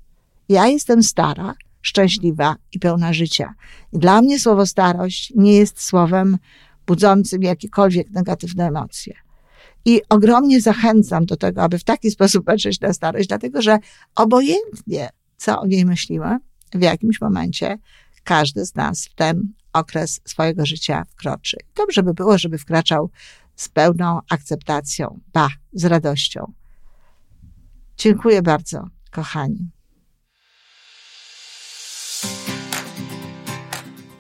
Ja 0.49 0.67
jestem 0.67 1.03
stara, 1.03 1.55
szczęśliwa 1.87 2.57
i 2.73 2.79
pełna 2.79 3.13
życia. 3.13 3.55
I 3.93 3.99
dla 3.99 4.23
mnie 4.23 4.39
słowo 4.41 4.67
starość 4.67 5.33
nie 5.37 5.57
jest 5.57 5.83
słowem 5.83 6.39
budzącym 6.87 7.43
jakiekolwiek 7.43 8.11
negatywne 8.11 8.67
emocje. 8.67 9.15
I 9.85 10.01
ogromnie 10.09 10.61
zachęcam 10.61 11.27
do 11.27 11.37
tego, 11.37 11.63
aby 11.63 11.79
w 11.79 11.85
taki 11.85 12.11
sposób 12.11 12.45
patrzeć 12.45 12.81
na 12.81 12.93
starość, 12.93 13.29
dlatego 13.29 13.63
że 13.63 13.79
obojętnie, 14.15 15.09
co 15.37 15.61
o 15.61 15.67
niej 15.67 15.85
myślimy, 15.85 16.39
w 16.75 16.83
jakimś 16.83 17.21
momencie 17.21 17.79
każdy 18.25 18.67
z 18.67 18.75
nas 18.75 19.07
w 19.07 19.15
ten 19.15 19.53
okres 19.73 20.21
swojego 20.25 20.67
życia 20.67 21.05
wkroczy. 21.09 21.57
Dobrze 21.77 22.03
by 22.03 22.15
było, 22.15 22.39
żeby 22.39 22.59
wkraczał 22.59 23.11
z 23.57 23.69
pełną 23.69 24.21
akceptacją, 24.31 25.21
ba, 25.33 25.49
z 25.73 25.85
radością. 25.85 26.53
Dziękuję 27.97 28.43
bardzo, 28.43 28.89
kochani. 29.11 29.76